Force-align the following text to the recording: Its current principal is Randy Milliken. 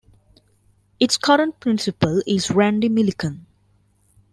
Its 0.99 1.15
current 1.15 1.59
principal 1.59 2.23
is 2.25 2.49
Randy 2.49 2.89
Milliken. 2.89 3.45